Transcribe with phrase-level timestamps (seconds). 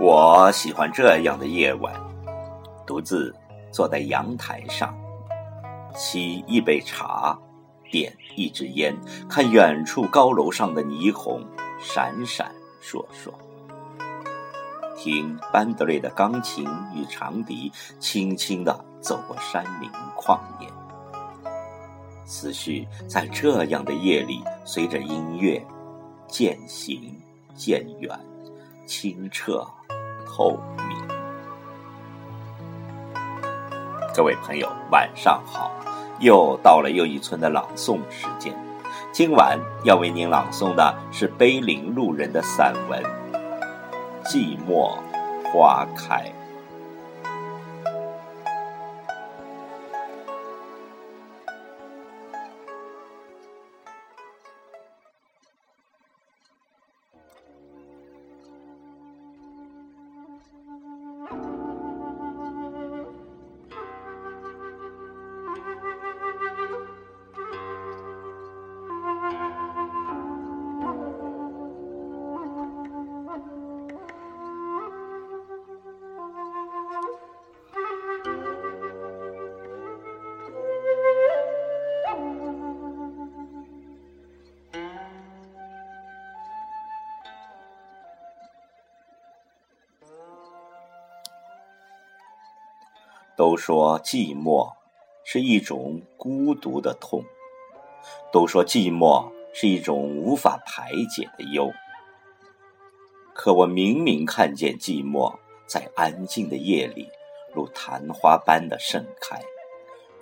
[0.00, 1.94] 我喜欢这样的夜晚，
[2.86, 3.34] 独自
[3.70, 4.92] 坐在阳台上，
[5.94, 7.38] 沏一杯茶，
[7.90, 8.96] 点一支烟，
[9.28, 11.44] 看远处高楼上的霓虹
[11.78, 12.50] 闪闪
[12.82, 13.32] 烁烁，
[14.96, 17.70] 听班德瑞的钢琴与长笛
[18.00, 20.68] 轻轻地走过山林旷野，
[22.24, 25.64] 思绪在这样的夜里随着音乐
[26.26, 27.14] 渐行
[27.54, 28.18] 渐远，
[28.86, 29.66] 清澈。
[30.26, 30.96] 透明。
[34.14, 35.70] 各位朋友，晚上好！
[36.20, 38.54] 又到了又一村的朗诵时间。
[39.12, 43.02] 今晚要为您朗诵的是碑林路人的散文
[44.24, 44.96] 《寂寞
[45.52, 46.24] 花开》。
[93.36, 94.70] 都说寂寞
[95.24, 97.24] 是一种孤独的痛，
[98.32, 101.72] 都说寂寞是一种无法排解的忧。
[103.34, 105.34] 可我明明看见寂寞
[105.66, 107.08] 在安静的夜里，
[107.54, 109.40] 如昙花般的盛开，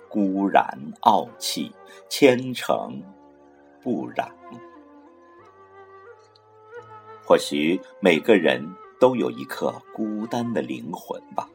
[0.07, 0.65] 孤然
[1.01, 1.71] 傲气，
[2.07, 3.03] 虔诚
[3.81, 4.31] 不染。
[7.25, 8.61] 或许每个人
[8.99, 11.49] 都有一颗孤单的灵魂吧。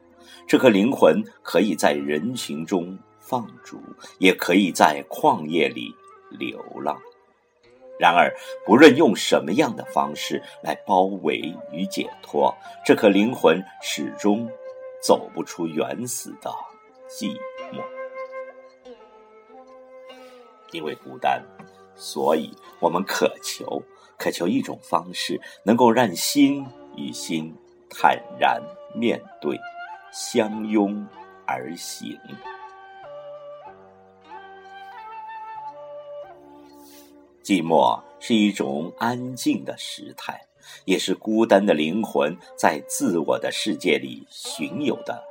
[0.47, 3.81] 这颗灵魂可以在人群中放逐，
[4.19, 5.95] 也可以在旷野里
[6.31, 6.97] 流浪。
[7.99, 8.31] 然而，
[8.67, 12.55] 不论用什么样的方式来包围与解脱，
[12.85, 14.47] 这颗灵魂始终
[15.03, 16.51] 走不出原始的
[17.09, 17.35] 寂
[17.73, 17.83] 寞。
[20.73, 21.43] 因为孤单，
[21.95, 23.83] 所以我们渴求，
[24.19, 26.67] 渴求一种方式，能够让心
[26.97, 27.55] 与心
[27.89, 28.61] 坦然
[28.95, 29.59] 面对。
[30.19, 31.07] 相拥
[31.47, 32.19] 而行，
[37.45, 40.41] 寂寞是一种安静的时态，
[40.87, 45.23] 也是孤单的灵魂在自我的世界里寻有的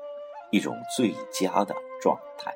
[0.52, 2.54] 一种最佳的状态。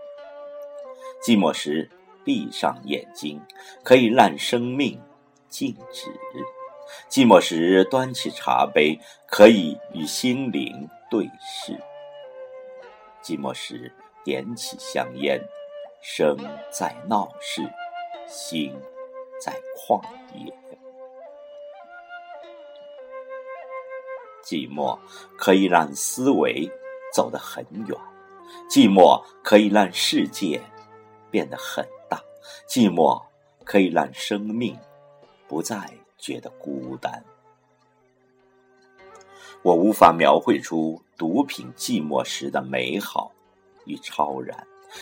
[1.23, 1.89] 寂寞时，
[2.23, 3.41] 闭上眼睛，
[3.83, 5.01] 可以让生命
[5.47, 6.11] 静止；
[7.09, 11.75] 寂寞时，端起茶杯，可以与心灵对视。
[13.21, 13.91] 寂寞时，
[14.23, 15.39] 点起香烟，
[16.01, 16.37] 生
[16.71, 17.61] 在闹市，
[18.27, 18.73] 心
[19.39, 20.01] 在旷
[20.33, 20.53] 野。
[24.43, 24.97] 寂寞
[25.37, 26.67] 可以让思维
[27.13, 27.97] 走得很远，
[28.69, 30.59] 寂寞可以让世界
[31.29, 32.19] 变得很大，
[32.67, 33.21] 寂寞
[33.63, 34.75] 可以让生命
[35.47, 35.77] 不再
[36.17, 37.23] 觉得孤单。
[39.61, 43.31] 我无法描绘出毒品寂寞时的美好
[43.85, 44.57] 与超然，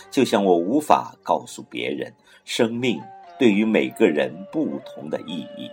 [0.09, 2.11] 就像我无法告诉别人
[2.43, 2.99] 生命
[3.37, 5.69] 对于每个人不同的意义。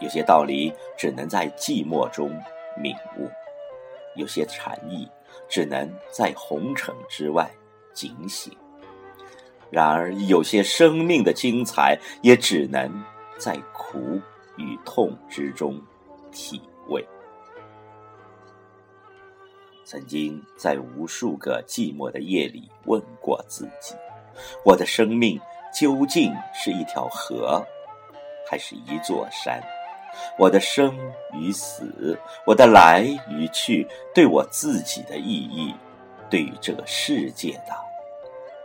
[0.00, 2.28] 有些道理只能在寂寞中
[2.76, 3.30] 领悟，
[4.16, 5.08] 有些禅意
[5.48, 7.50] 只能在红尘之外
[7.94, 8.52] 警醒。
[9.70, 12.88] 然而，有些生命的精彩也只能
[13.38, 14.20] 在苦
[14.56, 15.80] 与痛之中
[16.30, 17.04] 体味。
[19.84, 23.94] 曾经在无数个寂寞的夜里问过自己：
[24.64, 25.38] 我的生命
[25.72, 27.62] 究竟是一条河，
[28.50, 29.62] 还是一座山？
[30.38, 30.96] 我的生
[31.32, 35.74] 与死，我的来与去，对我自己的意义，
[36.30, 37.74] 对于这个世界的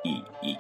[0.04, 0.58] 意义，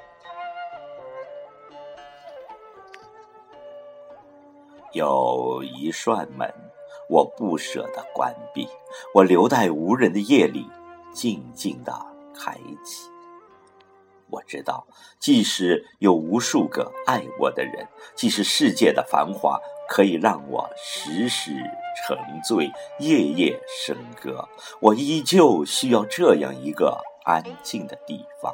[4.93, 6.68] 有一扇门。
[7.09, 8.69] 我不舍得关闭，
[9.15, 10.69] 我留在无人的夜里，
[11.11, 11.91] 静静的
[12.35, 12.53] 开
[12.85, 13.09] 启。
[14.29, 14.85] 我知道，
[15.17, 19.59] 即使有无数个爱我的人，即使世界的繁华
[19.89, 21.51] 可以让我时时
[21.97, 24.47] 沉醉、夜夜笙歌，
[24.79, 28.53] 我依旧需要这样一个安静的地方，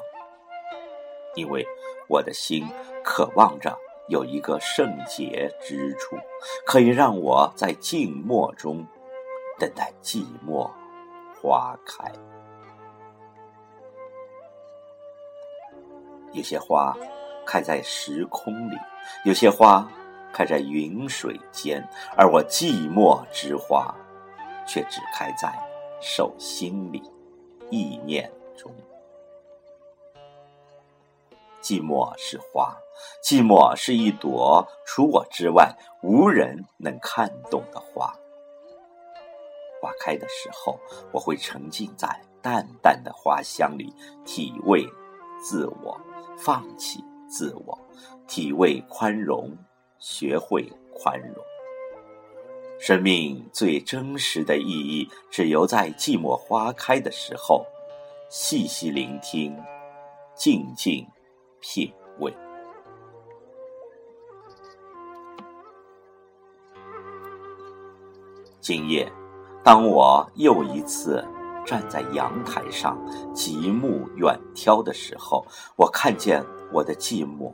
[1.35, 1.67] 因为
[2.07, 2.65] 我的心
[3.03, 3.77] 渴望着。
[4.07, 6.15] 有一个圣洁之处，
[6.65, 8.85] 可以让我在静默中
[9.57, 10.69] 等待寂寞
[11.41, 12.11] 花开。
[16.33, 16.95] 有些花
[17.45, 18.75] 开在时空里，
[19.23, 19.89] 有些花
[20.33, 21.81] 开在云水间，
[22.17, 23.95] 而我寂寞之花，
[24.67, 25.51] 却只开在
[26.01, 27.01] 手心里，
[27.69, 28.69] 意念中。
[31.65, 32.77] 寂寞是花，
[33.23, 38.13] 寂寞是一朵除我之外无人能看懂的花。
[39.81, 40.79] 花开的时候，
[41.11, 43.91] 我会沉浸在淡淡的花香里，
[44.23, 44.87] 体味
[45.43, 45.99] 自我，
[46.37, 47.75] 放弃自我，
[48.27, 49.57] 体味宽容，
[49.97, 51.43] 学会宽容。
[52.79, 57.65] 生命最真实的意义，只有在寂寞花开的时候，
[58.29, 59.59] 细细聆听，
[60.35, 61.07] 静静。
[61.67, 62.31] 品味。
[68.61, 69.11] 今夜，
[69.63, 71.25] 当我又一次
[71.65, 72.95] 站在阳台上
[73.33, 75.43] 极目远眺的时候，
[75.75, 77.51] 我看见我的寂寞，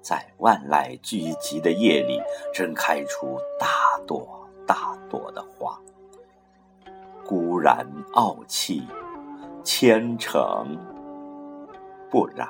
[0.00, 2.22] 在万籁俱寂的夜里，
[2.54, 3.66] 正开出大
[4.06, 5.76] 朵大朵的花，
[7.26, 8.86] 孤然傲气，
[9.64, 10.78] 千诚
[12.08, 12.48] 不染。